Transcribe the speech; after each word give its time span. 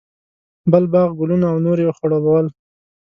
بل 0.71 0.83
باغ، 0.93 1.09
ګلونه 1.19 1.45
او 1.51 1.57
نور 1.65 1.77
یې 1.85 1.91
خړوبول. 1.97 2.45